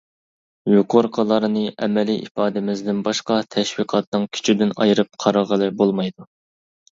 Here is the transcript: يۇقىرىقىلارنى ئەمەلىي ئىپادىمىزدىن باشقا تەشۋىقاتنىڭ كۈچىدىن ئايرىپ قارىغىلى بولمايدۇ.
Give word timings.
يۇقىرىقىلارنى 0.75 1.61
ئەمەلىي 1.85 2.17
ئىپادىمىزدىن 2.21 3.03
باشقا 3.09 3.37
تەشۋىقاتنىڭ 3.57 4.27
كۈچىدىن 4.39 4.75
ئايرىپ 4.81 5.21
قارىغىلى 5.27 5.69
بولمايدۇ. 5.85 6.27